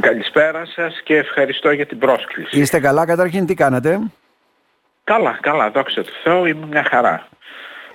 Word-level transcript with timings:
Καλησπέρα 0.00 0.66
σας 0.66 1.00
και 1.04 1.16
ευχαριστώ 1.16 1.70
για 1.70 1.86
την 1.86 1.98
πρόσκληση. 1.98 2.60
Είστε 2.60 2.80
καλά 2.80 3.06
καταρχήν, 3.06 3.46
τι 3.46 3.54
κάνετε. 3.54 4.00
Καλά, 5.04 5.38
καλά, 5.40 5.70
δόξα 5.70 6.02
τω 6.02 6.10
Θεώ, 6.22 6.46
είμαι 6.46 6.66
μια 6.66 6.84
χαρά. 6.90 7.28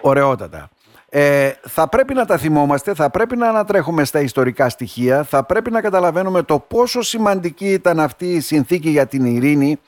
Ωραιότατα. 0.02 0.70
Ε, 1.10 1.52
θα 1.62 1.90
πρέπει 1.90 2.14
να 2.14 2.26
τα 2.26 2.38
θυμόμαστε, 2.38 2.94
θα 2.94 3.10
πρέπει 3.10 3.38
να 3.38 3.50
ανατρέχουμε 3.50 4.04
στα 4.04 4.20
ιστορικά 4.20 4.70
στοιχεία, 4.70 5.24
θα 5.24 5.44
πρέπει 5.44 5.72
να 5.72 5.82
καταλαβαίνουμε 5.82 6.44
το 6.44 6.60
πόσο 6.60 7.02
σημαντική 7.02 7.72
ήταν 7.72 8.00
αυτή 8.00 8.26
η 8.26 8.40
συνθήκη 8.40 8.90
για 8.90 9.08
την 9.08 9.26
ειρήνη. 9.26 9.80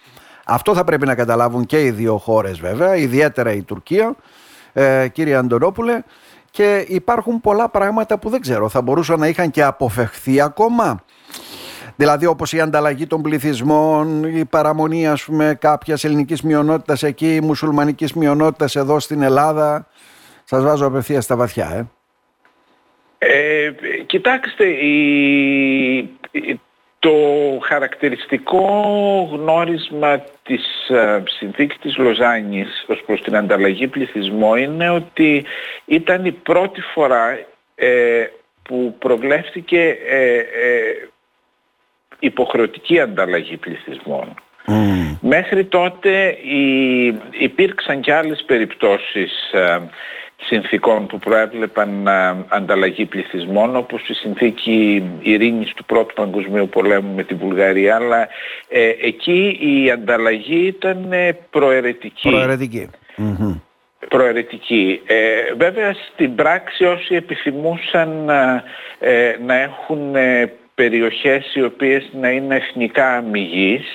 Αυτό 0.46 0.74
θα 0.74 0.84
πρέπει 0.84 1.06
να 1.06 1.16
καταλάβουν 1.16 1.66
και 1.66 1.82
οι 1.82 1.92
δύο 1.92 2.18
χώρες 2.18 2.60
βέβαια, 2.60 2.96
ιδιαίτερα 2.96 3.52
η 3.52 3.62
Τουρκία, 3.62 4.16
ε, 4.74 5.08
κύριε 5.08 5.36
Αντωνόπουλε. 5.36 6.02
Και 6.52 6.86
υπάρχουν 6.88 7.42
πολλά 7.42 7.70
πράγματα 7.70 8.18
που 8.18 8.30
δεν 8.30 8.42
ξέρω, 8.42 8.70
θα 8.70 8.82
μπορούσαν 8.82 9.20
να 9.20 9.28
είχαν 9.28 9.52
και 9.52 9.64
αποφευχθεί 9.64 10.42
ακόμα. 10.42 11.04
Δηλαδή 12.00 12.26
όπως 12.26 12.54
η 12.54 12.60
ανταλλαγή 12.60 13.08
των 13.08 13.22
πληθυσμών, 13.22 14.24
η 14.24 14.46
παραμονή 14.46 15.08
ας 15.08 15.24
πούμε 15.24 15.58
κάποιας 15.60 16.04
ελληνικής 16.04 16.42
μειονότητας 16.42 17.04
εκεί, 17.04 17.40
μουσουλμανικής 17.44 18.14
μειονότητας 18.14 18.76
εδώ 18.76 19.00
στην 19.00 19.22
Ελλάδα. 19.22 19.88
Σας 20.44 20.64
βάζω 20.64 20.86
απευθείας 20.86 21.24
στα 21.24 21.36
βαθιά, 21.36 21.88
ε. 23.18 23.26
ε 23.66 23.74
κοιτάξτε, 24.06 24.66
η, 24.66 26.10
το 27.00 27.14
χαρακτηριστικό 27.62 28.64
γνώρισμα 29.32 30.24
της 30.44 30.90
ε, 30.90 31.24
συνθήκης 31.26 31.78
της 31.78 31.98
Λοζάνης 31.98 32.86
ως 32.88 33.04
προς 33.06 33.22
την 33.22 33.36
ανταλλαγή 33.36 33.88
πληθυσμών 33.88 34.58
είναι 34.58 34.90
ότι 34.90 35.46
ήταν 35.86 36.26
η 36.26 36.32
πρώτη 36.32 36.82
φορά 36.82 37.40
ε, 37.76 38.26
που 38.64 38.96
προβλέφθηκε 39.00 39.98
ε, 40.10 40.44
υποχρεωτική 42.20 43.00
ανταλλαγή 43.00 43.58
πληθυσμών. 43.58 44.34
Μέχρι 45.22 45.66
τότε 45.66 46.38
υπήρξαν 47.40 48.02
και 48.02 48.14
άλλες 48.14 48.44
περιπτώσεις 48.46 49.32
συνθήκων 50.46 51.08
που 51.08 51.20
προέβλεπαν 51.20 52.08
ανταλλαγή 52.48 53.06
πληθυσμών 53.06 53.76
όπως 53.76 54.10
η 54.10 54.14
συνθήκη 54.14 55.04
ειρήνης 55.22 55.74
του 55.74 55.86
Πρώτου 55.86 56.14
Παγκοσμίου 56.14 56.70
Πολέμου 56.70 57.16
με 57.16 57.24
τη 57.24 57.34
Βουλγαρία 57.34 57.96
αλλά 57.96 58.28
ε, 58.68 58.90
εκεί 59.02 59.58
η 59.62 59.92
ανταλλαγή 59.92 60.66
ήταν 60.66 61.12
ε, 61.12 61.38
προαιρετική. 61.50 62.30
Προαιρετική. 62.30 62.90
Προαιρετική. 64.10 65.02
Ε, 65.06 65.54
βέβαια 65.58 65.96
στην 66.14 66.36
πράξη 66.36 66.84
όσοι 66.84 67.16
επιθυμούσαν 67.16 68.30
ε, 69.00 69.36
να 69.46 69.56
έχουν 69.56 70.16
περιοχές 70.80 71.56
οι 71.56 71.64
οποίες 71.64 72.10
να 72.22 72.30
είναι 72.30 72.56
εθνικά 72.56 73.16
αμυγείς 73.16 73.86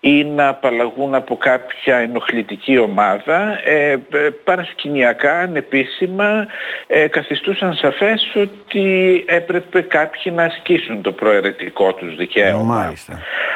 ή 0.00 0.24
να 0.24 0.48
απαλλαγούν 0.48 1.14
από 1.14 1.36
κάποια 1.36 1.96
ενοχλητική 1.96 2.78
ομάδα 2.78 3.60
ε, 3.64 3.90
ε 3.90 3.98
παρασκηνιακά, 4.44 5.38
ανεπίσημα 5.38 6.46
ε, 6.86 7.06
καθιστούσαν 7.06 7.74
σαφές 7.74 8.32
ότι 8.34 9.24
έπρεπε 9.26 9.80
κάποιοι 9.80 10.32
να 10.36 10.42
ασκήσουν 10.42 11.02
το 11.02 11.12
προαιρετικό 11.12 11.94
τους 11.94 12.16
δικαίωμα. 12.16 12.94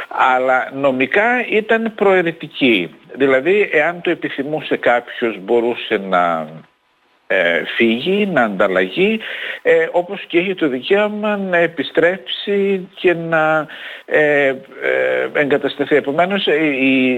Αλλά 0.09 0.71
νομικά 0.75 1.47
ήταν 1.51 1.93
προαιρετική. 1.95 2.95
Δηλαδή 3.15 3.69
εάν 3.73 4.01
το 4.01 4.11
επιθυμούσε 4.11 4.77
κάποιος 4.77 5.39
μπορούσε 5.41 5.97
να 6.09 6.49
ε, 7.31 7.63
φύγει, 7.77 8.27
να 8.27 8.43
ανταλλαγεί, 8.43 9.21
ε, 9.63 9.87
όπως 9.93 10.25
και 10.27 10.39
έχει 10.39 10.55
το 10.55 10.69
δικαίωμα 10.69 11.37
να 11.37 11.57
επιστρέψει 11.57 12.89
και 12.95 13.15
να 13.15 13.67
ε, 14.05 14.47
ε 14.47 14.55
εγκατασταθεί. 15.33 15.97
Επομένως 15.97 16.47
η 16.47 17.17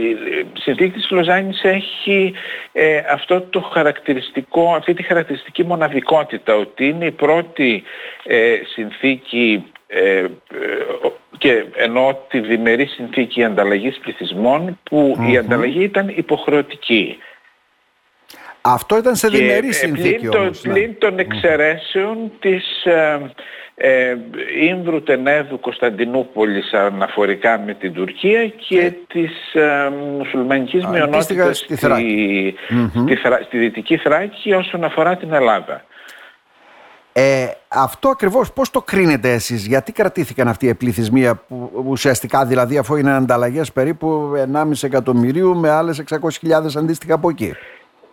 συνθήκη 0.53 0.91
της 0.91 1.11
Λοζάνης 1.11 1.63
έχει 1.63 2.35
ε, 2.73 3.01
αυτό 3.11 3.41
το 3.41 3.61
χαρακτηριστικό, 3.61 4.75
αυτή 4.75 4.95
τη 4.95 5.03
χαρακτηριστική 5.03 5.65
μοναδικότητα 5.65 6.55
ότι 6.55 6.89
είναι 6.89 7.07
η 7.07 7.11
πρώτη 7.11 7.83
συνθήκη 8.75 9.65
και 11.39 11.65
ενώ 11.77 12.19
τη 12.29 12.41
διμερή 12.41 12.87
συνθήκη 12.87 13.45
ανταλλαγής 13.45 13.99
πληθυσμών 13.99 14.79
που 14.83 15.17
η 15.31 15.37
ανταλλαγή 15.37 15.83
ήταν 15.83 16.09
υποχρεωτική. 16.09 17.19
Αυτό 18.61 18.97
ήταν 18.97 19.17
σε 19.17 19.29
διμερή 19.29 19.69
ε, 19.69 19.73
συνθήκη 19.73 20.29
πλην, 20.29 20.41
όμως. 20.41 20.65
Ναι. 20.65 20.73
Πλην 20.73 20.99
των 20.99 21.19
εξαιρέσεων 21.19 22.33
της 22.41 22.85
ε, 22.85 23.21
ε, 23.75 24.17
Ήμβρου 24.63 25.03
Τενέδου 25.03 25.61
Κωνσταντινούπολης 25.61 26.73
αναφορικά 26.73 27.59
με 27.59 27.75
την 27.75 27.93
Τουρκία 27.93 28.47
και 28.47 28.81
ε. 28.81 28.91
της 29.07 29.55
ε, 29.55 29.91
μουσουλμανικής 30.17 30.87
μειονότητας 30.87 31.59
στη, 31.59 31.77
στη, 31.77 31.89
στη, 33.47 33.59
Δυτική 33.59 33.97
Θράκη 33.97 34.53
όσον 34.53 34.85
αφορά 34.85 35.17
την 35.17 35.33
Ελλάδα. 35.33 35.85
Ε, 37.13 37.47
αυτό 37.69 38.09
ακριβώς 38.09 38.53
πώς 38.53 38.71
το 38.71 38.83
κρίνετε 38.83 39.33
εσείς, 39.33 39.67
γιατί 39.67 39.93
κρατήθηκαν 39.93 40.49
αυτοί 40.49 40.67
οι 40.67 40.75
πληθυσμοί 40.75 41.31
που 41.49 41.85
ουσιαστικά 41.87 42.47
δηλαδή 42.47 42.79
αφού 42.79 42.97
είναι 42.97 43.13
ανταλλαγές 43.13 43.73
περίπου 43.73 44.33
1,5 44.55 44.71
εκατομμυρίου 44.83 45.57
με 45.57 45.71
άλλες 45.71 46.03
600.000 46.09 46.21
αντίστοιχα 46.77 47.15
από 47.15 47.29
εκεί; 47.29 47.55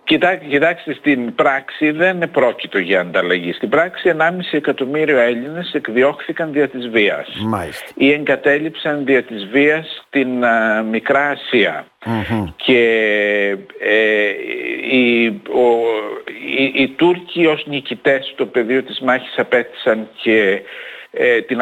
Κοιτάξτε, 0.07 0.45
κοιτάξτε, 0.49 0.93
στην 0.93 1.35
πράξη 1.35 1.91
δεν 1.91 2.31
πρόκειτο 2.31 2.79
για 2.79 2.99
ανταλλαγή. 2.99 3.51
Στην 3.53 3.69
πράξη 3.69 4.15
1,5 4.17 4.29
εκατομμύριο 4.51 5.17
Έλληνες 5.19 5.73
εκδιώχθηκαν 5.73 6.51
δια 6.51 6.67
της 6.69 6.87
βίας. 6.87 7.27
Μάλιστα. 7.45 7.85
Ή 7.95 8.11
εγκατέλειψαν 8.11 9.05
δια 9.05 9.23
της 9.23 9.45
βίας 9.45 10.03
στην 10.07 10.43
Μικρά 10.89 11.37
Και 12.55 12.81
ε, 13.79 14.29
οι, 14.91 15.27
ο, 15.49 15.67
οι, 16.57 16.81
οι 16.81 16.87
Τούρκοι 16.87 17.45
ως 17.45 17.65
νικητές 17.67 18.31
στο 18.33 18.45
πεδίο 18.45 18.83
της 18.83 18.99
μάχης 18.99 19.37
απέτησαν 19.37 20.07
και 20.21 20.61
ε, 21.11 21.41
την, 21.41 21.61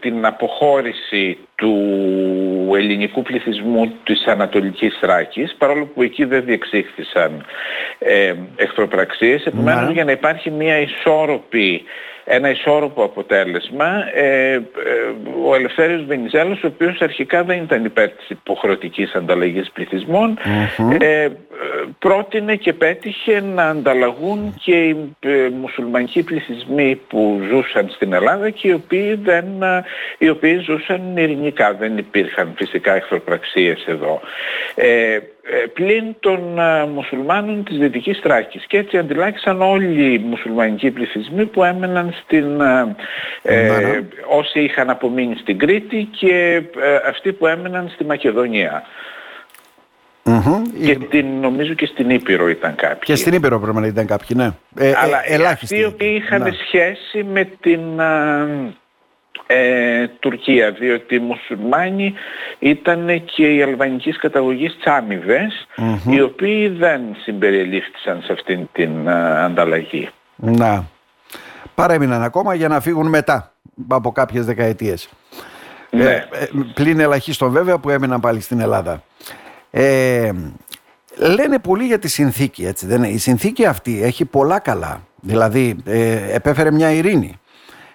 την 0.00 0.26
αποχώρηση 0.26 1.38
του 1.54 1.74
ελληνικού 2.74 3.22
πληθυσμού 3.22 3.92
της 4.04 4.26
Ανατολικής 4.26 4.98
Θράκης 5.00 5.54
παρόλο 5.58 5.86
που 5.86 6.02
εκεί 6.02 6.24
δεν 6.24 6.44
διεξήχθησαν 6.44 7.44
ε, 7.98 8.34
εχθροπραξίες 8.56 9.44
επομένως 9.44 9.86
ναι. 9.86 9.92
για 9.92 10.04
να 10.04 10.12
υπάρχει 10.12 10.50
μια 10.50 10.78
ισόρροπη 10.78 11.84
ένα 12.24 12.50
ισόρροπο 12.50 13.04
αποτέλεσμα. 13.04 14.10
Ε, 14.14 14.52
ε, 14.52 14.60
ο 15.46 15.54
Ελευθέριος 15.54 16.04
Βενιζέλος, 16.04 16.62
ο 16.62 16.66
οποίος 16.66 17.00
αρχικά 17.00 17.44
δεν 17.44 17.62
ήταν 17.62 17.84
υπέρ 17.84 18.08
της 18.08 18.28
υποχρεωτικής 18.28 19.14
ανταλλαγής 19.14 19.72
ε, 20.98 21.28
πρότεινε 21.98 22.56
και 22.56 22.72
πέτυχε 22.72 23.40
να 23.40 23.64
ανταλλαγούν 23.64 24.54
και 24.64 24.84
οι 24.84 25.14
ε, 25.20 25.48
μουσουλμανικοί 25.48 26.22
πληθυσμοί 26.22 27.00
που 27.08 27.40
ζούσαν 27.50 27.88
στην 27.88 28.12
Ελλάδα 28.12 28.50
και 28.50 28.68
οι 28.68 28.72
οποίοι, 28.72 29.14
δεν, 29.14 29.44
οι 30.18 30.28
οποίοι 30.28 30.58
ζούσαν 30.58 31.16
ειρηνικά. 31.16 31.74
Δεν 31.74 31.98
υπήρχαν 31.98 32.52
φυσικά 32.56 32.94
εχθροπραξίες 32.94 33.84
εδώ. 33.86 34.20
Ε, 35.46 35.64
πλην 35.66 36.14
των 36.20 36.58
ε, 36.58 36.84
μουσουλμάνων 36.86 37.64
της 37.64 37.78
Δυτικής 37.78 38.20
Τράκης 38.20 38.66
και 38.66 38.78
έτσι 38.78 38.98
αντιλάξαν 38.98 39.62
όλοι 39.62 40.12
οι 40.12 40.18
μουσουλμανικοί 40.18 40.90
πληθυσμοί 40.90 41.46
που 41.46 41.64
έμεναν 41.64 42.14
στην, 42.24 42.60
ε, 42.60 42.94
ναι, 43.42 43.78
ναι. 43.78 44.00
όσοι 44.28 44.60
είχαν 44.60 44.90
απομείνει 44.90 45.36
στην 45.36 45.58
Κρήτη 45.58 46.08
και 46.18 46.62
αυτοί 47.08 47.32
που 47.32 47.46
έμεναν 47.46 47.90
στη 47.94 48.04
Μακεδονία. 48.04 48.82
Και 50.84 50.94
την, 50.94 51.26
νομίζω 51.40 51.74
και 51.74 51.86
στην 51.86 52.10
Ήπειρο 52.10 52.48
ήταν 52.48 52.74
κάποιοι. 52.74 53.02
Και 53.02 53.14
στην 53.14 53.32
Ήπειρο 53.32 53.60
πρέπει 53.60 53.78
να 53.78 53.86
ήταν 53.86 54.06
κάποιοι, 54.06 54.36
ναι. 54.40 54.52
Αλλά 55.02 55.20
ε, 55.24 55.46
αυτοί 55.46 55.78
οι 55.78 55.84
οποίοι 55.84 56.20
είχαν 56.22 56.42
ναι. 56.42 56.50
σχέση 56.50 57.24
με 57.32 57.44
την 57.60 57.80
ε, 59.46 60.08
Τουρκία 60.20 60.70
διότι 60.70 61.14
οι 61.14 61.18
μουσουλμάνοι 61.18 62.14
ήταν 62.58 63.24
και 63.24 63.54
οι 63.54 63.62
αλβανικής 63.62 64.18
καταγωγής 64.18 64.76
τσάμιδες 64.80 65.66
οι 66.10 66.20
οποίοι 66.20 66.68
δεν 66.68 67.00
συμπεριελήφθησαν 67.22 68.22
σε 68.24 68.32
αυτήν 68.32 68.68
την 68.72 69.08
ανταλλαγή. 69.08 70.08
Να. 70.34 70.84
Παρέμειναν 71.74 72.22
ακόμα 72.22 72.54
για 72.54 72.68
να 72.68 72.80
φύγουν 72.80 73.08
μετά 73.08 73.52
από 73.88 74.12
κάποιες 74.12 74.44
δεκαετίες. 74.44 75.08
Ναι. 75.90 76.04
Ε, 76.04 76.16
ε, 76.16 76.48
πλην 76.74 77.00
ελαχίστων 77.00 77.50
βέβαια 77.50 77.78
που 77.78 77.90
έμειναν 77.90 78.20
πάλι 78.20 78.40
στην 78.40 78.60
Ελλάδα. 78.60 79.02
Ε, 79.76 80.30
λένε 81.16 81.58
πολύ 81.58 81.84
για 81.84 81.98
τη 81.98 82.08
συνθήκη 82.08 82.66
έτσι 82.66 82.86
δεν 82.86 83.02
Η 83.02 83.18
συνθήκη 83.18 83.66
αυτή 83.66 84.02
έχει 84.02 84.24
πολλά 84.24 84.58
καλά. 84.58 85.00
Δηλαδή 85.20 85.76
ε, 85.84 86.34
επέφερε 86.34 86.70
μια 86.70 86.90
ειρήνη 86.90 87.38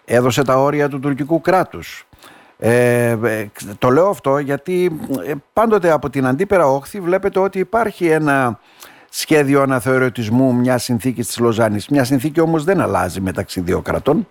έδωσε 0.10 0.44
τα 0.44 0.56
όρια 0.56 0.90
του 0.90 1.00
τουρκικού 1.00 1.42
κράτους. 1.42 2.08
Ε, 2.58 3.18
ε, 3.24 3.48
το 3.78 3.90
λέω 3.90 4.10
αυτό 4.10 4.38
γιατί 4.38 5.00
ε, 5.26 5.34
πάντοτε 5.54 5.92
από 5.92 6.10
την 6.10 6.26
αντίπερα 6.26 6.66
όχθη 6.66 7.00
βλέπετε 7.00 7.40
ότι 7.40 7.60
υπάρχει 7.60 8.08
ένα 8.08 8.60
σχέδιο 9.10 9.62
αναθεωρητισμού 9.62 10.54
μιας 10.54 10.84
συνθήκης 10.84 11.28
της 11.28 11.40
Λοζάνης. 11.40 11.88
Μια 11.88 12.04
συνθήκη 12.04 12.40
όμως 12.40 12.64
δεν 12.64 12.82
αλλάζει 12.82 13.22
μεταξύ 13.22 13.62
δύο 13.62 13.82
κρατών. 13.82 14.28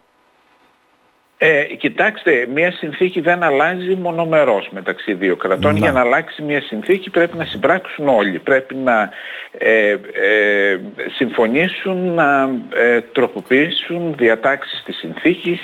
Ε, 1.40 1.62
κοιτάξτε, 1.62 2.46
μια 2.54 2.72
συνθήκη 2.72 3.20
δεν 3.20 3.42
αλλάζει 3.42 3.94
μονομερός 3.94 4.68
μεταξύ 4.70 5.14
δύο 5.14 5.36
κρατών. 5.36 5.76
Για 5.76 5.92
να 5.92 6.00
αλλάξει 6.00 6.42
μια 6.42 6.60
συνθήκη 6.60 7.10
πρέπει 7.10 7.36
να 7.36 7.44
συμπράξουν 7.44 8.08
όλοι. 8.08 8.38
Πρέπει 8.38 8.74
να 8.74 9.10
ε, 9.58 9.90
ε, 10.12 10.78
συμφωνήσουν, 11.16 12.14
να 12.14 12.50
ε, 12.74 13.00
τροποποιήσουν 13.00 14.14
διατάξεις 14.16 14.82
της 14.84 14.96
συνθήκης 14.96 15.60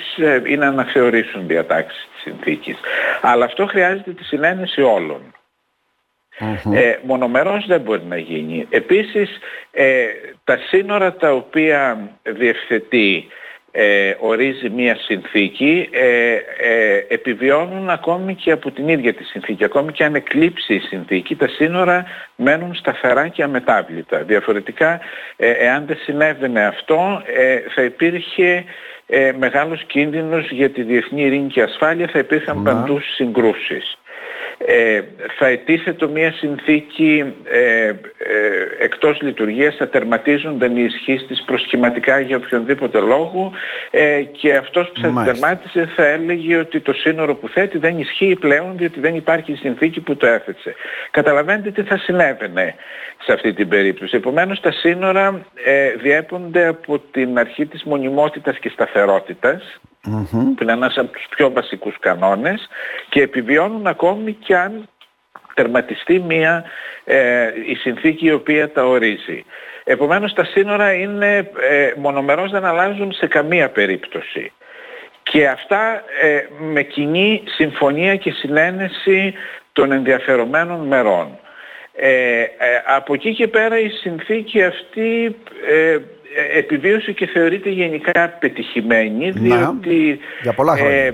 ή 0.47 0.57
να 0.57 0.67
αναθεωρήσουν 0.67 1.47
διατάξεις 1.47 2.09
της 2.13 2.23
συνθήκης. 2.23 2.77
Αλλά 3.21 3.45
αυτό 3.45 3.67
χρειάζεται 3.67 4.13
τη 4.13 4.25
συνένεση 4.25 4.83
όλων. 4.83 5.35
Ε, 6.75 6.97
μονομερός 7.03 7.67
δεν 7.67 7.81
μπορεί 7.81 8.05
να 8.09 8.19
γίνει. 8.19 8.67
Επίσης, 8.71 9.39
τα 10.45 10.59
σύνορα 10.69 11.13
τα 11.15 11.33
οποία 11.33 12.11
διευθετεί 12.23 13.29
ε, 13.77 14.15
ορίζει 14.19 14.71
μία 14.71 14.97
συνθήκη 14.97 15.89
ε, 15.93 16.33
ε, 16.33 17.05
επιβιώνουν 17.09 17.91
ακόμη 17.91 18.35
και 18.35 18.51
από 18.51 18.71
την 18.71 18.89
ίδια 18.89 19.15
τη 19.15 19.25
συνθήκη. 19.25 19.65
Ακόμη 19.65 19.93
και 19.93 20.05
αν 20.05 20.15
εκλείψει 20.15 20.75
η 20.75 20.79
συνθήκη, 20.79 21.37
τα 21.37 21.49
σύνορα 21.49 22.05
μένουν 22.37 22.75
σταθερά 22.75 23.29
και 23.29 23.43
αμετάβλητα. 23.43 24.23
Διαφορετικά, 24.23 25.01
ε, 25.37 25.51
εάν 25.51 25.87
δεν 25.87 25.97
συνέβαινε 25.97 26.67
αυτό, 26.67 27.23
ε, 27.37 27.59
θα 27.75 27.83
υπήρχε 27.83 28.65
μεγάλος 29.39 29.85
κίνδυνος 29.85 30.51
για 30.51 30.71
τη 30.71 30.83
διεθνή 30.83 31.23
ειρήνη 31.23 31.49
και 31.49 31.63
ασφάλεια, 31.63 32.09
θα 32.13 32.19
υπήρχαν 32.19 32.63
παντού 32.63 33.01
συγκρούσεις 33.01 33.99
ε, 34.59 35.01
θα 35.39 35.47
ετίθετο 35.47 36.09
μια 36.09 36.33
συνθήκη 36.33 37.35
ε, 37.45 37.87
ε, 37.87 37.95
εκτός 38.79 39.21
λειτουργίας, 39.21 39.77
θα 39.77 39.89
τερματίζονταν 39.89 40.77
οι 40.77 40.83
ισχύς 40.85 41.27
της 41.27 41.43
προσχηματικά 41.43 42.21
για 42.21 42.37
οποιονδήποτε 42.37 42.99
λόγο 43.01 43.53
ε, 43.91 44.23
και 44.23 44.55
αυτός 44.55 44.91
που 44.91 45.01
θα 45.01 45.23
τερμάτισε 45.25 45.93
θα 45.97 46.07
έλεγε 46.07 46.57
ότι 46.57 46.81
το 46.81 46.93
σύνορο 46.93 47.35
που 47.35 47.49
θέτει 47.49 47.79
δεν 47.79 47.99
ισχύει 47.99 48.37
πλέον 48.41 48.77
διότι 48.77 49.01
δεν 49.01 49.15
υπάρχει 49.15 49.55
συνθήκη 49.55 50.01
που 50.01 50.17
το 50.17 50.27
έθεσε. 50.27 50.75
Καταλαβαίνετε 51.11 51.71
τι 51.71 51.83
θα 51.83 51.97
συνέβαινε 51.97 52.75
σε 53.25 53.33
αυτή 53.33 53.53
την 53.53 53.69
περίπτωση. 53.69 54.17
Επομένως 54.17 54.61
τα 54.61 54.73
σύνορα 54.73 55.47
ε, 55.65 55.91
διέπονται 55.91 56.67
από 56.67 56.99
την 56.99 57.39
αρχή 57.39 57.67
της 57.67 57.83
μονιμότητας 57.83 58.59
και 58.59 58.69
σταθερότητας 58.69 59.81
που 60.11 60.63
είναι 60.63 60.73
ένας 60.73 60.97
από 60.97 61.13
τους 61.13 61.27
πιο 61.37 61.51
βασικούς 61.53 61.99
κανόνες 61.99 62.69
και 63.09 63.23
επιβιώνουν 63.23 63.87
ακόμη 63.87 64.33
και 64.33 64.57
αν 64.57 64.89
τερματιστεί 65.55 66.21
μία 66.21 66.65
ε, 67.05 67.49
η 67.67 67.75
συνθήκη 67.75 68.27
η 68.27 68.33
οποία 68.33 68.73
τα 68.73 68.87
ορίζει. 68.87 69.45
Επομένως 69.85 70.33
τα 70.33 70.45
σύνορα 70.45 70.93
είναι 70.93 71.51
ε, 71.71 71.93
μονομερώς 71.97 72.51
δεν 72.51 72.65
αλλάζουν 72.65 73.13
σε 73.13 73.27
καμία 73.27 73.69
περίπτωση. 73.71 74.53
Και 75.23 75.49
αυτά 75.49 76.03
ε, 76.23 76.47
με 76.59 76.83
κοινή 76.83 77.43
συμφωνία 77.47 78.17
και 78.17 78.31
συνένεση 78.31 79.35
των 79.73 79.93
ενδιαφερομένων 79.93 80.87
μερών. 80.87 81.39
Ε, 81.97 82.41
ε 82.41 82.49
από 82.87 83.15
εκεί 83.15 83.35
και 83.35 83.49
πέρα 83.49 83.79
η 83.79 83.89
συνθήκη 83.89 84.63
αυτή 84.63 85.37
ε, 85.69 85.99
επιβίωσε 86.57 87.13
και 87.13 87.27
θεωρείται 87.27 87.71
γενικά 87.71 88.29
πετυχημένη 88.29 89.31
διότι 89.31 90.19
ε, 90.79 91.11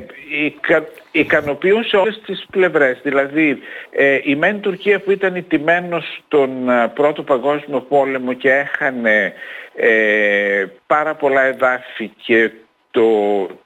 ικανοποιούν 1.11 1.85
σε 1.85 1.97
όλες 1.97 2.21
τις 2.27 2.47
πλευρές. 2.51 3.01
Δηλαδή 3.03 3.59
ε, 3.91 4.19
η 4.23 4.35
μεν 4.35 4.61
Τουρκία 4.61 5.01
που 5.01 5.11
ήταν 5.11 5.35
ιτημένος 5.35 6.23
στον 6.25 6.69
ε, 6.69 6.89
Πρώτο 6.95 7.23
Παγκόσμιο 7.23 7.81
Πόλεμο 7.81 8.33
και 8.33 8.51
έχανε 8.51 9.33
ε, 9.75 10.65
πάρα 10.87 11.15
πολλά 11.15 11.43
εδάφη 11.43 12.11
και 12.25 12.51
το 12.91 13.07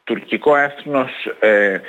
τουρκικό 0.04 0.56
έθνος 0.56 1.10
ε, 1.40 1.80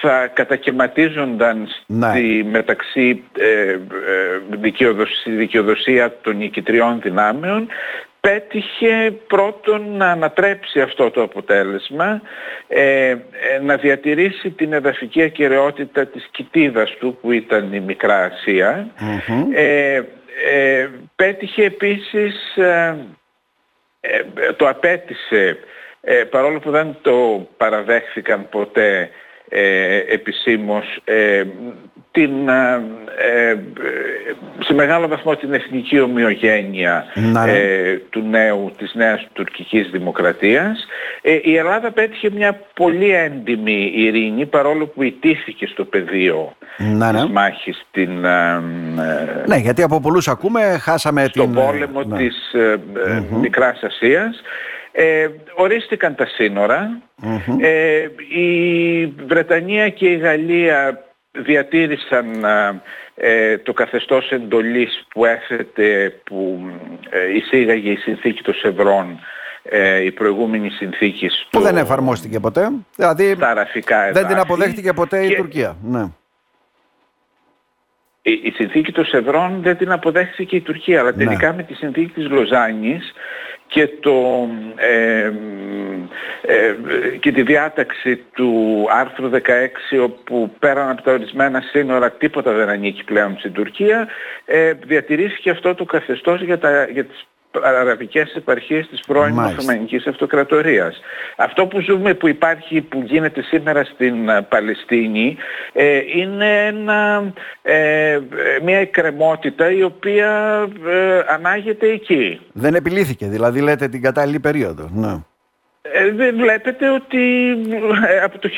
θα 0.00 0.26
κατακαιματίζονταν 0.26 1.68
ναι. 1.86 2.10
στη 2.10 2.46
μεταξύ 2.50 3.22
ε, 3.38 3.76
δικαιοδοσία 5.36 6.16
των 6.22 6.36
νικητριών 6.36 7.00
δυνάμεων 7.00 7.68
πέτυχε 8.26 9.10
πρώτον 9.26 9.96
να 9.96 10.10
ανατρέψει 10.10 10.80
αυτό 10.80 11.10
το 11.10 11.22
αποτέλεσμα, 11.22 12.22
ε, 12.68 13.10
ε, 13.10 13.16
να 13.62 13.76
διατηρήσει 13.76 14.50
την 14.50 14.72
εδαφική 14.72 15.22
ακαιρεότητα 15.22 16.06
της 16.06 16.28
κοιτίδας 16.30 16.90
του 16.98 17.18
που 17.20 17.32
ήταν 17.32 17.72
η 17.72 17.80
Μικρά 17.80 18.30
ε, 19.54 20.88
πέτυχε 21.16 21.64
επίσης, 21.64 22.58
το 24.56 24.68
απέτησε, 24.68 25.58
παρόλο 26.30 26.58
που 26.58 26.70
δεν 26.70 26.96
το 27.02 27.48
παραδέχθηκαν 27.56 28.48
ποτέ 28.48 29.10
επισήμως 30.08 31.02
την, 32.16 32.48
ε, 32.48 33.50
ε, 33.50 33.56
σε 34.58 34.74
μεγάλο 34.74 35.08
βαθμό 35.08 35.36
την 35.36 35.52
εθνική 35.52 36.00
ομοιογένεια 36.00 37.04
ναι. 37.14 37.52
ε, 37.52 37.96
του 38.10 38.22
νέου, 38.30 38.72
της 38.78 38.94
νέας 38.94 39.26
τουρκικής 39.32 39.90
δημοκρατίας. 39.90 40.86
η 41.42 41.56
Ελλάδα 41.56 41.90
πέτυχε 41.90 42.30
μια 42.30 42.60
πολύ 42.74 43.10
έντιμη 43.10 43.92
ειρήνη 43.94 44.46
παρόλο 44.46 44.86
που 44.86 45.02
ιτήθηκε 45.02 45.66
στο 45.66 45.84
πεδίο 45.84 46.52
ναι, 46.76 47.10
ναι. 47.10 47.20
της 47.20 47.30
μάχης 47.30 47.86
την, 47.90 48.10
ναι, 49.46 49.56
γιατί 49.56 49.82
από 49.82 50.00
πολλούς 50.00 50.28
ακούμε 50.28 50.60
χάσαμε 50.80 51.24
στον 51.24 51.52
πόλεμο 51.52 52.02
ναι. 52.02 52.16
της 52.16 52.36
Μικράς 53.40 53.82
Ασίας. 53.82 54.40
Ε, 54.92 55.28
ορίστηκαν 55.54 56.14
τα 56.14 56.26
συνορα 56.26 57.00
η 58.34 59.06
Βρετανία 59.26 59.88
και 59.88 60.06
η 60.06 60.16
Γαλλία 60.16 61.05
διατήρησαν 61.44 62.44
ε, 63.14 63.58
το 63.58 63.72
καθεστώς 63.72 64.30
εντολής 64.30 65.06
που 65.08 65.24
έθετε, 65.24 66.14
που 66.24 66.70
ε, 67.10 67.36
εισήγαγε 67.36 67.90
η 67.90 67.96
συνθήκη 67.96 68.42
των 68.42 68.54
Σευρών 68.54 69.20
ε, 69.62 70.04
η 70.04 70.12
προηγούμενη 70.12 70.70
συνθήκη 70.70 71.28
στο... 71.28 71.48
Που 71.50 71.60
δεν 71.60 71.76
εφαρμόστηκε 71.76 72.40
ποτέ. 72.40 72.70
Δηλαδή 72.96 73.36
δεν 74.12 74.26
την 74.26 74.38
αποδέχτηκε 74.38 74.92
ποτέ 74.92 75.26
η 75.26 75.34
Τουρκία. 75.34 75.76
Ναι. 75.82 76.04
Η, 78.22 78.50
συνθήκη 78.50 78.92
των 78.92 79.04
Σευρών 79.04 79.62
δεν 79.62 79.76
την 79.76 79.92
αποδέχτηκε 79.92 80.56
η 80.56 80.60
Τουρκία, 80.60 81.00
αλλά 81.00 81.10
ναι. 81.10 81.24
τελικά 81.24 81.52
με 81.52 81.62
τη 81.62 81.74
συνθήκη 81.74 82.12
της 82.12 82.28
Λοζάνης 82.28 83.12
και, 83.66 83.88
το, 84.00 84.48
ε, 84.76 85.32
ε, 86.40 86.74
και 87.20 87.32
τη 87.32 87.42
διάταξη 87.42 88.16
του 88.16 88.84
άρθρου 88.90 89.30
16 89.32 89.38
όπου 90.02 90.52
πέραν 90.58 90.90
από 90.90 91.02
τα 91.02 91.12
ορισμένα 91.12 91.60
σύνορα 91.60 92.10
τίποτα 92.10 92.52
δεν 92.52 92.68
ανήκει 92.68 93.04
πλέον 93.04 93.38
στην 93.38 93.52
Τουρκία 93.52 94.08
ε, 94.44 94.72
διατηρήθηκε 94.72 95.50
αυτό 95.50 95.74
το 95.74 95.84
καθεστώς 95.84 96.42
για, 96.42 96.58
τα, 96.58 96.84
για 96.84 97.04
τις 97.04 97.26
αραβικές 97.62 98.34
επαρχίες 98.34 98.88
της 98.88 99.00
πρώην 99.06 99.38
Οθωμανικής 99.38 100.06
Αυτοκρατορίας. 100.06 101.00
Αυτό 101.36 101.66
που 101.66 101.80
ζούμε, 101.80 102.14
που 102.14 102.28
υπάρχει, 102.28 102.80
που 102.80 103.02
γίνεται 103.06 103.42
σήμερα 103.42 103.84
στην 103.84 104.28
ε, 104.28 104.42
Παλαιστίνη 104.42 105.36
ε, 105.72 106.00
είναι 106.14 106.74
ε, 107.62 108.18
μια 108.62 108.78
εκκρεμότητα 108.78 109.70
η 109.70 109.82
οποία 109.82 110.30
ανάγεται 111.28 111.86
εκεί. 111.86 112.40
Δεν 112.52 112.74
επιλύθηκε, 112.74 113.26
δηλαδή 113.26 113.60
λέτε 113.60 113.88
την 113.88 114.02
κατάλληλη 114.02 114.40
περίοδο. 114.40 114.90
Ναι. 114.92 115.14
βλέπετε 116.32 116.90
ότι 116.90 117.54
από 118.24 118.38
το 118.38 118.48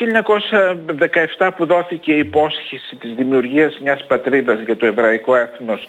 1917 1.37 1.49
που 1.55 1.65
δόθηκε 1.65 2.11
η 2.13 2.17
υπόσχεση 2.17 2.95
της 2.95 3.13
δημιουργίας 3.15 3.79
μιας 3.83 4.05
πατρίδας 4.07 4.59
για 4.65 4.77
το 4.77 4.85
εβραϊκό 4.85 5.35
έθνος 5.35 5.87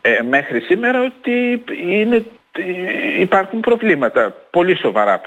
ε, 0.00 0.22
μέχρι 0.22 0.60
σήμερα 0.60 1.02
ότι 1.02 1.64
είναι, 1.86 2.24
υπάρχουν 3.18 3.60
προβλήματα, 3.60 4.34
πολύ 4.50 4.76
σοβαρά 4.76 5.18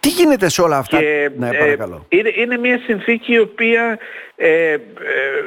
Τι 0.00 0.08
γίνεται 0.08 0.48
σε 0.48 0.62
όλα 0.62 0.76
αυτά, 0.76 0.98
και, 0.98 1.30
ναι, 1.36 1.50
παρακαλώ. 1.52 2.06
Ε, 2.08 2.16
είναι, 2.16 2.32
είναι 2.36 2.58
μια 2.58 2.80
συνθήκη 2.86 3.32
η 3.32 3.38
οποία 3.38 3.98
ε, 4.36 4.72
ε 4.72 4.78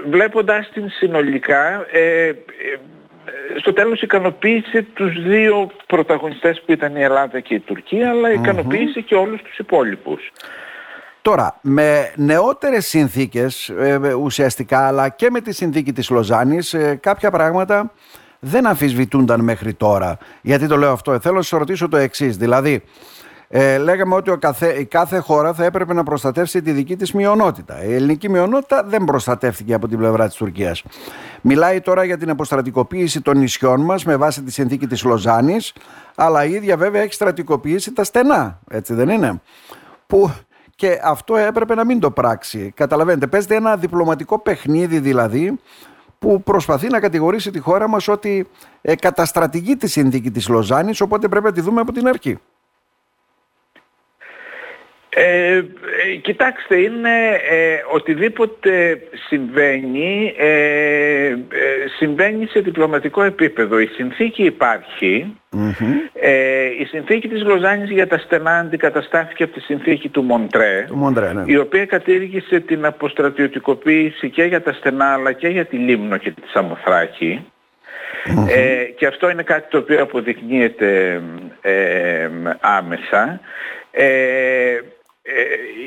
βλέποντας 0.09 0.69
την 0.73 0.89
συνολικά 0.89 1.85
ε, 1.91 2.27
ε, 2.27 2.33
στο 3.59 3.73
τέλος 3.73 4.01
ικανοποίησε 4.01 4.85
τους 4.93 5.23
δύο 5.23 5.71
πρωταγωνιστές 5.87 6.61
που 6.65 6.71
ήταν 6.71 6.95
η 6.95 7.01
Ελλάδα 7.01 7.39
και 7.39 7.53
η 7.53 7.59
Τουρκία 7.59 8.09
αλλά 8.09 8.31
και 9.01 9.15
όλους 9.15 9.41
τους 9.41 9.57
υπόλοιπους. 9.57 10.31
Τώρα, 11.23 11.59
με 11.61 12.11
νεότερες 12.15 12.87
συνθήκες 12.87 13.69
ε, 13.69 14.13
ουσιαστικά, 14.13 14.87
αλλά 14.87 15.09
και 15.09 15.29
με 15.29 15.41
τη 15.41 15.53
συνθήκη 15.53 15.93
της 15.93 16.09
Λοζάνης, 16.09 16.73
ε, 16.73 16.95
κάποια 17.01 17.31
πράγματα 17.31 17.91
δεν 18.39 18.67
αμφισβητούνταν 18.67 19.41
μέχρι 19.41 19.73
τώρα. 19.73 20.17
Γιατί 20.41 20.67
το 20.67 20.77
λέω 20.77 20.91
αυτό, 20.91 21.19
θέλω 21.19 21.35
να 21.35 21.41
σας 21.41 21.59
ρωτήσω 21.59 21.87
το 21.87 21.97
εξής. 21.97 22.37
Δηλαδή, 22.37 22.83
ε, 23.47 23.77
λέγαμε 23.77 24.15
ότι 24.15 24.29
ο 24.29 24.37
καθέ, 24.37 24.73
η 24.79 24.85
κάθε 24.85 25.17
χώρα 25.17 25.53
θα 25.53 25.65
έπρεπε 25.65 25.93
να 25.93 26.03
προστατεύσει 26.03 26.61
τη 26.61 26.71
δική 26.71 26.95
της 26.95 27.13
μειονότητα. 27.13 27.83
Η 27.83 27.93
ελληνική 27.93 28.29
μειονότητα 28.29 28.83
δεν 28.83 29.03
προστατεύτηκε 29.03 29.73
από 29.73 29.87
την 29.87 29.97
πλευρά 29.97 30.27
της 30.27 30.35
Τουρκίας. 30.35 30.83
Μιλάει 31.41 31.81
τώρα 31.81 32.03
για 32.03 32.17
την 32.17 32.29
αποστρατικοποίηση 32.29 33.21
των 33.21 33.37
νησιών 33.37 33.81
μας 33.81 34.05
με 34.05 34.15
βάση 34.15 34.43
τη 34.43 34.51
συνθήκη 34.51 34.87
της 34.87 35.03
Λοζάνης, 35.03 35.73
αλλά 36.15 36.45
η 36.45 36.51
ίδια 36.51 36.77
βέβαια 36.77 37.01
έχει 37.01 37.13
στρατικοποιήσει 37.13 37.93
τα 37.93 38.03
στενά, 38.03 38.59
έτσι 38.69 38.93
δεν 38.93 39.09
είναι; 39.09 39.41
Που 40.07 40.31
και 40.75 40.99
αυτό 41.03 41.35
έπρεπε 41.35 41.75
να 41.75 41.85
μην 41.85 41.99
το 41.99 42.11
πράξει. 42.11 42.71
Καταλαβαίνετε, 42.75 43.27
παίζεται 43.27 43.55
ένα 43.55 43.77
διπλωματικό 43.77 44.39
παιχνίδι 44.39 44.99
δηλαδή, 44.99 45.59
που 46.19 46.43
προσπαθεί 46.43 46.87
να 46.87 46.99
κατηγορήσει 46.99 47.51
τη 47.51 47.59
χώρα 47.59 47.87
μας 47.87 48.07
ότι 48.07 48.47
ε, 48.81 48.95
καταστρατηγεί 48.95 49.75
τη 49.75 49.87
συνθήκη 49.87 50.31
της 50.31 50.47
Λοζάνης, 50.47 51.01
οπότε 51.01 51.27
πρέπει 51.27 51.45
να 51.45 51.51
τη 51.51 51.61
δούμε 51.61 51.81
από 51.81 51.91
την 51.91 52.07
αρχή. 52.07 52.39
Ε, 55.15 55.55
ε, 55.55 55.63
κοιτάξτε, 56.21 56.77
είναι 56.77 57.09
ε, 57.49 57.83
οτιδήποτε 57.91 59.01
συμβαίνει, 59.27 60.33
ε, 60.37 61.33
συμβαίνει 61.97 62.45
σε 62.45 62.59
διπλωματικό 62.59 63.23
επίπεδο. 63.23 63.79
Η 63.79 63.85
συνθήκη 63.85 64.55
η 66.79 66.85
συνθήκη 66.85 67.27
της 67.27 67.43
Λοζάνης 67.43 67.89
για 67.89 68.07
τα 68.07 68.17
στενά 68.17 68.57
αντικαταστάθηκε 68.57 69.43
από 69.43 69.53
τη 69.53 69.59
συνθήκη 69.59 70.09
του 70.09 70.23
Μοντρέ, 70.23 70.85
ναι. 71.33 71.43
η 71.45 71.57
οποία 71.57 71.85
κατήργησε 71.85 72.59
την 72.59 72.85
αποστρατιωτικοποίηση 72.85 74.29
και 74.29 74.43
για 74.43 74.61
τα 74.61 74.73
στενά 74.73 75.05
αλλά 75.05 75.31
και 75.31 75.47
για 75.47 75.65
τη 75.65 75.77
Λίμνο 75.77 76.17
και 76.17 76.31
τη 76.31 76.41
σαμοθρακη 76.53 77.45
και 78.97 79.05
αυτό 79.05 79.29
είναι 79.29 79.43
κάτι 79.43 79.69
το 79.69 79.77
οποίο 79.77 80.01
αποδεικνύεται 80.01 81.21
άμεσα. 82.59 83.39
Ε, 83.95 84.79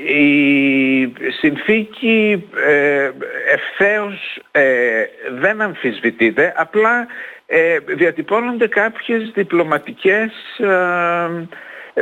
η 0.07 1.13
συνθήκη 1.41 2.49
ε, 2.67 3.11
ευθέως 3.53 4.43
ε, 4.51 5.05
δεν 5.31 5.61
αμφισβητείται, 5.61 6.53
απλά 6.57 7.07
ε, 7.47 7.79
διατυπώνονται 7.79 8.69
κάποιες 8.69 9.31
διπλωματικές 9.35 10.33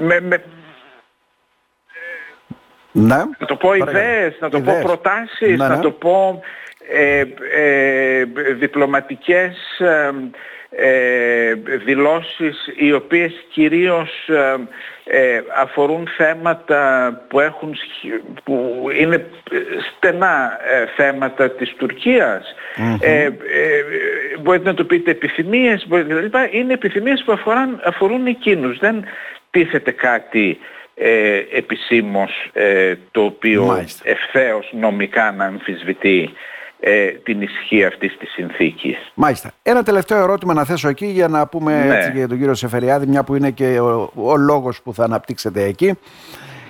με, 0.00 0.20
με, 0.20 0.42
να, 2.92 3.16
να 3.38 3.46
το 3.46 3.56
πω 3.56 3.74
ιδέες, 3.74 4.36
να 4.40 4.48
το 4.48 4.60
πω 4.60 4.78
προτάσεις, 4.82 5.58
να, 5.58 5.68
να 5.68 5.80
το 5.80 5.90
πω 5.90 6.42
διπλωματικές 8.58 9.56
ε, 10.76 11.54
δηλώσεις 11.84 12.68
οι 12.76 12.92
οποίες 12.92 13.32
κυρίως 13.52 14.28
ε, 14.28 14.56
ε, 15.04 15.42
αφορούν 15.56 16.08
θέματα 16.16 17.12
που, 17.28 17.40
έχουν, 17.40 17.76
που 18.44 18.86
είναι 18.98 19.26
στενά 19.96 20.58
θέματα 20.96 21.50
της 21.50 21.74
τουρκιας 21.76 22.54
μπορείτε 24.40 24.68
να 24.68 24.74
το 24.74 24.84
πείτε 24.84 25.10
επιθυμίες, 25.10 25.86
μπορείτε 25.88 26.48
είναι 26.50 26.72
επιθυμίες 26.72 27.22
που 27.24 27.32
αφορούν, 27.32 27.80
αφορούν 27.84 28.26
εκείνους. 28.26 28.78
Δεν 28.78 29.04
τίθεται 29.50 29.90
κάτι 29.90 30.58
ε, 30.94 31.42
επισήμως 31.52 32.50
το 33.10 33.22
οποίο 33.24 33.64
Μάλιστα. 33.64 34.10
ευθέως 34.10 34.70
νομικά 34.72 35.32
να 35.32 35.44
αμφισβητεί 35.44 36.30
ε, 36.86 37.06
την 37.06 37.40
ισχύ 37.40 37.84
αυτής 37.84 38.16
της 38.18 38.32
συνθήκης. 38.32 39.12
Μάλιστα. 39.14 39.50
Ένα 39.62 39.82
τελευταίο 39.82 40.18
ερώτημα 40.18 40.54
να 40.54 40.64
θέσω 40.64 40.88
εκεί 40.88 41.06
για 41.06 41.28
να 41.28 41.46
πούμε 41.46 41.84
ναι. 41.84 41.96
έτσι 41.96 42.10
για 42.14 42.28
τον 42.28 42.38
κύριο 42.38 42.54
Σεφεριάδη, 42.54 43.06
μια 43.06 43.22
που 43.22 43.34
είναι 43.34 43.50
και 43.50 43.80
ο, 43.80 44.12
ο 44.14 44.36
λόγος 44.36 44.82
που 44.82 44.94
θα 44.94 45.04
αναπτύξετε 45.04 45.62
εκεί. 45.62 45.98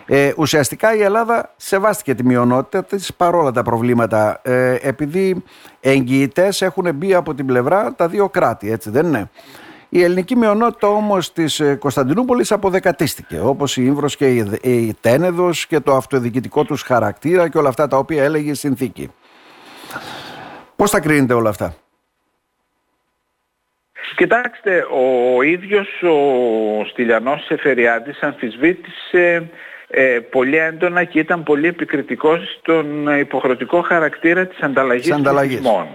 Ε, 0.07 0.33
ουσιαστικά 0.37 0.95
η 0.95 1.03
Ελλάδα 1.03 1.53
σεβάστηκε 1.57 2.15
τη 2.15 2.25
μειονότητα 2.25 2.85
της 2.85 3.15
παρόλα 3.15 3.51
τα 3.51 3.63
προβλήματα 3.63 4.41
ε, 4.43 4.77
επειδή 4.81 5.43
εγγυητές 5.81 6.63
έχουν 6.63 6.95
μπει 6.95 7.15
από 7.15 7.35
την 7.35 7.47
πλευρά 7.47 7.95
τα 7.95 8.09
δύο 8.09 8.29
κράτη, 8.29 8.73
έτσι 8.73 8.91
δεν 8.91 9.07
είναι; 9.07 9.31
Η 9.89 10.03
ελληνική 10.03 10.37
μειονότητα 10.37 10.89
όμως 10.89 11.33
της 11.33 11.61
ε, 11.61 11.75
Κωνσταντινούπολης 11.75 12.53
αποδεκατίστηκε 12.53 13.41
όπως 13.41 13.77
η 13.77 13.83
Ήμβρος 13.87 14.17
και 14.17 14.27
η, 14.27 14.59
η 14.63 14.97
Τένεδος 15.01 15.67
και 15.67 15.81
το 15.81 15.95
αυτοδιοικητικό 15.95 16.65
τους 16.65 16.83
χαρακτήρα 16.83 17.49
και 17.49 17.59
όλα 17.59 17.69
αυτά 17.69 17.87
τα 17.89 17.97
οποία 17.97 18.23
έλεγε 18.23 18.51
η 18.51 18.55
συνθήκη. 18.55 19.11
Πώς 20.77 20.91
τα 20.91 21.01
κρίνετε 21.01 21.35
όλα 21.35 21.49
αυτά; 21.49 21.75
Κοιτάξτε, 24.17 24.87
ο 24.91 25.43
ίδιος 25.43 26.03
ο 26.03 26.85
Στυλιανός 26.85 27.45
Σεφεριάδης 27.45 28.21
αμφισβήτησε 28.21 29.51
ε, 29.89 30.19
πολύ 30.31 30.57
έντονα 30.57 31.05
και 31.05 31.19
ήταν 31.19 31.43
πολύ 31.43 31.67
επικριτικός 31.67 32.59
στον 32.59 33.19
υποχρεωτικό 33.19 33.81
χαρακτήρα 33.81 34.47
της 34.47 34.61
ανταλλαγής 34.61 35.15
πληθυσμών. 35.23 35.87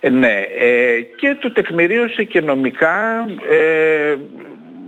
Ε, 0.00 0.08
ναι, 0.08 0.46
ε, 0.58 1.00
και 1.00 1.36
το 1.40 1.52
τεκμηρίωσε 1.52 2.24
και 2.24 2.40
νομικά 2.40 3.26
ε, 3.50 4.16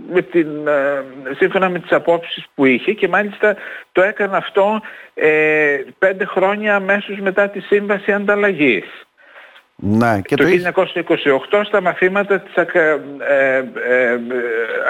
με 0.09 0.21
την, 0.21 0.67
ε, 0.67 1.03
σύμφωνα 1.35 1.69
με 1.69 1.79
τις 1.79 1.91
απόψεις 1.91 2.45
που 2.55 2.65
είχε 2.65 2.93
και 2.93 3.07
μάλιστα 3.07 3.55
το 3.91 4.01
έκανε 4.01 4.37
αυτό 4.37 4.81
ε, 5.13 5.77
πέντε 5.99 6.25
χρόνια 6.25 6.75
αμέσως 6.75 7.19
μετά 7.19 7.49
τη 7.49 7.59
σύμβαση 7.59 8.11
ανταλλαγής. 8.11 8.85
Ναι, 9.75 10.21
και 10.21 10.35
το, 10.35 10.43
το 10.43 10.49
1928 11.51 11.61
στα 11.65 11.81
μαθήματα 11.81 12.39
της 12.39 12.55
Ακα, 12.55 12.81
ε, 12.81 13.57
ε, 13.57 14.19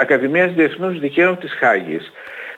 Ακαδημίας 0.00 0.52
Διεθνούς 0.52 0.98
Δικαίου 0.98 1.36
της 1.36 1.52
Χάγης. 1.58 2.12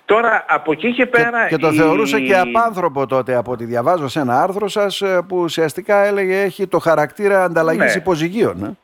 Τώρα 0.05 0.45
από 0.49 0.73
εκεί 0.73 0.93
και 0.93 1.07
πέρα... 1.07 1.49
Και, 1.49 1.57
το 1.57 1.73
θεωρούσε 1.73 2.21
και 2.21 2.37
απάνθρωπο 2.37 3.07
τότε 3.07 3.35
από 3.35 3.53
ό,τι 3.53 3.65
διαβάζω 3.65 4.09
σε 4.09 4.21
ένα 4.21 4.43
άρθρο 4.43 4.69
σας 4.69 5.03
που 5.29 5.37
ουσιαστικά 5.37 6.05
έλεγε 6.05 6.41
έχει 6.41 6.67
το 6.67 6.79
χαρακτήρα 6.79 7.45
ανταλλαγής 7.45 7.95
ναι. 7.95 8.01
υποζυγίων. 8.01 8.79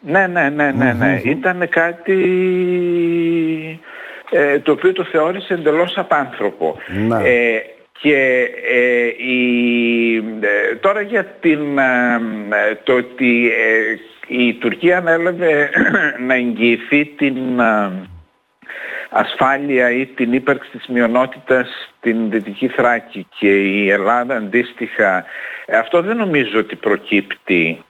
Ναι, 0.00 0.26
ναι, 0.26 0.48
ναι, 0.48 0.72
ναι, 0.72 0.92
ναι. 0.92 1.20
Ήταν 1.24 1.68
κάτι 1.68 2.20
ε, 4.30 4.58
το 4.58 4.72
οποίο 4.72 4.92
το 4.92 5.04
θεώρησε 5.04 5.54
εντελώς 5.54 5.98
απάνθρωπο. 5.98 6.76
Ε, 7.24 7.58
και 8.00 8.48
ε, 8.70 9.06
η, 9.06 10.16
ε, 10.16 10.74
τώρα 10.80 11.00
για 11.00 11.24
την, 11.24 11.78
ε, 11.78 12.74
το 12.82 12.92
ότι 12.92 13.50
η 14.26 14.54
Τουρκία 14.54 14.98
ανέλαβε 14.98 15.70
να 16.26 16.34
εγγυηθεί 16.34 17.06
την 17.06 17.36
ασφάλεια 19.10 19.90
ή 19.90 20.06
την 20.06 20.32
ύπαρξη 20.32 20.70
της 20.70 20.86
μειονότητας 20.86 21.68
στην 21.98 22.30
Δυτική 22.30 22.68
Θράκη 22.68 23.26
και 23.38 23.56
η 23.56 23.90
Ελλάδα 23.90 24.36
αντίστοιχα, 24.36 25.24
αυτό 25.80 26.02
δεν 26.02 26.16
νομίζω 26.16 26.58
ότι 26.58 26.76
προκύπτει 26.76 27.82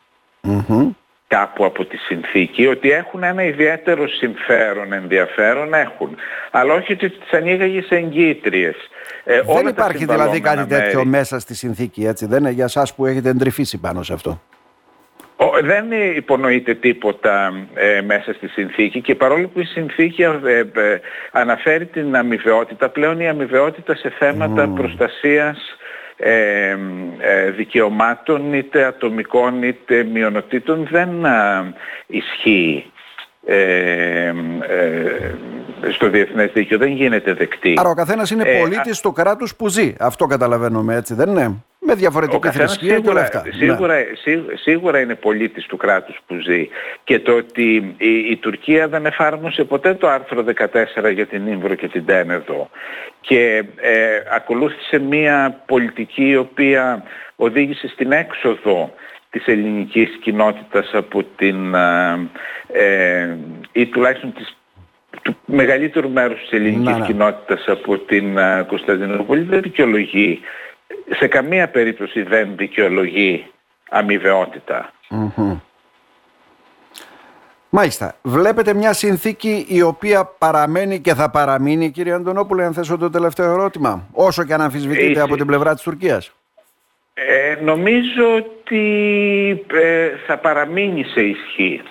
κάπου 1.28 1.64
από 1.64 1.84
τη 1.84 1.96
συνθήκη 1.96 2.66
ότι 2.66 2.90
έχουν 2.90 3.22
ένα 3.22 3.42
ιδιαίτερο 3.42 4.08
συμφέρον, 4.08 4.92
ενδιαφέρον 4.92 5.74
έχουν. 5.74 6.16
Αλλά 6.50 6.74
όχι 6.74 6.92
ότι 6.92 7.10
τις 7.10 7.32
ανοίγαγες 7.32 7.84
σε 7.86 7.94
εγγύητριες. 7.94 8.76
Ε, 9.24 9.40
δεν 9.42 9.66
υπάρχει 9.66 10.04
δηλαδή 10.04 10.40
κάτι 10.40 10.66
τέτοιο 10.66 11.04
μέσα 11.04 11.38
στη 11.38 11.54
συνθήκη, 11.54 12.06
έτσι 12.06 12.26
δεν 12.26 12.38
είναι 12.38 12.50
για 12.50 12.68
σας 12.68 12.94
που 12.94 13.06
έχετε 13.06 13.28
εντρυφήσει 13.28 13.78
πάνω 13.78 14.02
σε 14.02 14.12
αυτό; 14.12 14.40
δεν 15.62 15.92
υπονοείται 16.16 16.74
τίποτα 16.74 17.66
ε, 17.74 18.00
μέσα 18.00 18.32
στη 18.32 18.48
συνθήκη 18.48 19.00
και 19.00 19.14
παρόλο 19.14 19.48
που 19.48 19.60
η 19.60 19.64
συνθήκη 19.64 20.22
ε, 20.22 20.58
ε, 20.58 21.00
αναφέρει 21.30 21.86
την 21.86 22.16
αμοιβαιότητα, 22.16 22.88
πλέον 22.88 23.20
η 23.20 23.28
αμοιβαιότητα 23.28 23.96
σε 23.96 24.10
θέματα 24.18 24.68
mm. 24.68 24.74
προστασίας 24.74 25.76
ε, 26.20 26.76
ε, 27.18 27.50
δικαιωμάτων 27.50 28.52
είτε 28.52 28.84
ατομικών 28.84 29.62
είτε 29.62 30.04
μειονοτήτων 30.04 30.88
δεν 30.90 31.08
ισχύει 32.06 32.92
ε, 33.46 34.32
στο 35.90 36.08
διεθνές 36.08 36.52
δίκαιο 36.52 36.78
δεν 36.78 36.88
γίνεται 36.88 37.34
δεκτή. 37.34 37.74
Άρα 37.78 37.88
ο 37.88 37.94
καθένας 37.94 38.30
είναι 38.30 38.44
πολίτης 38.44 39.00
του 39.00 39.12
κράτους 39.12 39.54
που 39.54 39.68
ζει. 39.68 39.94
Αυτό 39.98 40.26
καταλαβαίνουμε 40.26 40.94
έτσι 40.94 41.14
δεν 41.14 41.28
είναι; 41.28 41.64
Με 41.90 41.94
διαφορετική 41.94 42.48
θρησκεία 42.48 43.00
και 43.00 43.08
όλα 43.08 43.20
αυτά. 43.20 43.42
Σίγουρα, 43.52 43.96
ναι. 43.96 44.04
σίγουρα 44.54 45.00
είναι 45.00 45.14
πολίτης 45.14 45.66
του 45.66 45.76
κράτους 45.76 46.18
που 46.26 46.34
ζει. 46.34 46.68
Και 47.04 47.20
το 47.20 47.32
ότι 47.32 47.94
η, 47.98 48.18
η, 48.30 48.36
Τουρκία 48.36 48.88
δεν 48.88 49.06
εφάρμοσε 49.06 49.64
ποτέ 49.64 49.94
το 49.94 50.08
άρθρο 50.08 50.44
14 51.04 51.12
για 51.14 51.26
την 51.26 51.46
Ήμβρο 51.46 51.74
και 51.74 51.88
την 51.88 52.04
Τένεδο 52.04 52.70
και 53.20 53.64
ε, 53.76 54.20
ακολούθησε 54.34 54.98
μια 54.98 55.62
πολιτική 55.66 56.28
η 56.28 56.36
οποία 56.36 57.02
οδήγησε 57.36 57.88
στην 57.88 58.12
έξοδο 58.12 58.94
της 59.30 59.46
ελληνικής 59.46 60.18
κοινότητας 60.22 60.90
από 60.92 61.24
την 61.36 61.74
ε, 62.72 63.36
ή 63.72 63.86
τουλάχιστον 63.86 64.32
της, 64.32 64.56
του 65.22 65.36
μεγαλύτερου 65.44 66.10
μέρους 66.10 66.40
της 66.40 66.50
ελληνικής 66.50 66.92
να, 66.92 66.98
ναι. 66.98 67.06
κοινότητας 67.06 67.64
από 67.66 67.98
την 67.98 68.38
Κωνσταντινούπολη 68.66 69.42
δεν 69.42 69.62
δικαιολογεί 69.62 70.40
σε 71.08 71.26
καμία 71.26 71.68
περίπτωση 71.68 72.22
δεν 72.22 72.56
δικαιολογεί 72.56 73.46
Μάλιστα. 77.70 78.14
Βλέπετε 78.22 78.74
μια 78.74 78.92
συνθήκη 78.92 79.66
η 79.68 79.82
οποία 79.82 80.24
παραμένει 80.24 81.00
και 81.00 81.14
θα 81.14 81.30
παραμείνει, 81.30 81.90
κύριε 81.90 82.12
Αντωνόπουλε, 82.12 82.64
αν 82.64 82.72
θέσω 82.72 82.96
το 82.96 83.10
τελευταίο 83.10 83.50
ερώτημα, 83.50 84.08
όσο 84.12 84.44
και 84.44 84.54
αν 84.54 84.60
αμφισβητείτε 84.60 85.20
από 85.20 85.36
την 85.36 85.46
πλευρά 85.46 85.74
της 85.74 85.82
Τουρκίας. 85.82 86.32
Ε, 87.14 87.56
νομίζω 87.62 88.34
ότι 88.34 88.84
ε, 89.72 90.08
θα 90.26 90.38
παραμείνει 90.38 91.04
σε 91.04 91.20
ισχύ. 91.20 91.82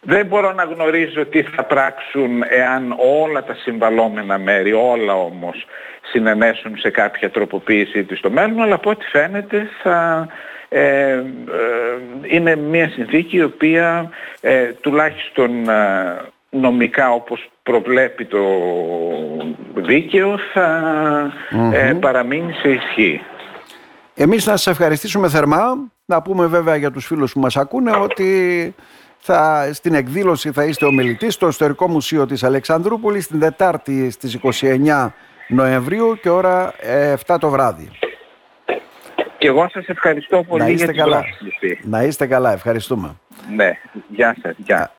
Δεν 0.00 0.26
μπορώ 0.26 0.52
να 0.52 0.64
γνωρίζω 0.64 1.26
τι 1.26 1.42
θα 1.42 1.64
πράξουν 1.64 2.42
εάν 2.48 2.94
όλα 3.20 3.44
τα 3.44 3.54
συμβαλόμενα 3.54 4.38
μέρη, 4.38 4.72
όλα 4.72 5.14
όμως, 5.14 5.66
συνενέσουν 6.02 6.78
σε 6.78 6.90
κάποια 6.90 7.30
τροποποίηση 7.30 8.04
της 8.04 8.18
στο 8.18 8.30
μέλλον, 8.30 8.62
αλλά 8.62 8.74
από 8.74 8.90
ό,τι 8.90 9.04
φαίνεται 9.04 9.68
θα 9.82 10.28
ε, 10.68 11.10
ε, 11.10 11.22
είναι 12.22 12.56
μια 12.56 12.88
συνθήκη 12.88 13.36
η 13.36 13.42
οποία 13.42 14.10
ε, 14.40 14.64
τουλάχιστον 14.64 15.50
νομικά 16.50 17.10
όπως 17.12 17.50
προβλέπει 17.62 18.24
το 18.24 18.44
δίκαιο 19.74 20.38
θα 20.52 20.92
παραμείνει 22.00 22.52
σε 22.52 22.68
ισχύ. 22.68 23.20
Εμείς 24.14 24.46
να 24.46 24.56
σας 24.56 24.66
ευχαριστήσουμε 24.66 25.28
θερμά, 25.28 25.90
να 26.04 26.22
πούμε 26.22 26.46
βέβαια 26.46 26.76
για 26.76 26.90
τους 26.90 27.06
φίλους 27.06 27.32
που 27.32 27.40
μας 27.40 27.56
ακούνε 27.56 27.90
ότι 27.96 28.74
θα, 29.26 29.70
στην 29.72 29.94
εκδήλωση 29.94 30.52
θα 30.52 30.64
είστε 30.64 30.84
ομιλητής 30.84 31.34
στο 31.34 31.48
Ιστορικό 31.48 31.88
Μουσείο 31.88 32.26
της 32.26 32.44
Αλεξανδρούπολης 32.44 33.26
την 33.26 33.38
Δετάρτη 33.38 34.10
στις 34.10 34.38
29 34.60 35.10
Νοεμβρίου 35.48 36.18
και 36.22 36.28
ώρα 36.28 36.72
7 37.26 37.36
το 37.40 37.48
βράδυ. 37.48 37.90
Και 39.38 39.46
εγώ 39.46 39.68
σας 39.72 39.86
ευχαριστώ 39.86 40.44
πολύ 40.48 40.62
να 40.62 40.68
είστε 40.68 40.92
για 40.92 41.02
καλά. 41.02 41.24
Να 41.82 42.02
είστε 42.02 42.26
καλά, 42.26 42.52
ευχαριστούμε. 42.52 43.16
Ναι, 43.54 43.70
γεια 44.08 44.36
σας, 44.42 44.54
γεια. 44.56 44.90